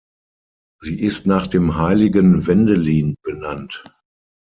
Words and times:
Sie 0.79 0.99
ist 0.99 1.27
nach 1.27 1.45
dem 1.45 1.75
Heiligen 1.77 2.47
Wendelin 2.47 3.13
benannt. 3.21 3.83